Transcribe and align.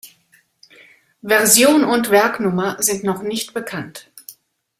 Version 1.23 1.83
und 1.83 2.09
Werknummer 2.09 2.81
sind 2.81 3.03
noch 3.03 3.21
nicht 3.21 3.53
bekannt. 3.53 4.11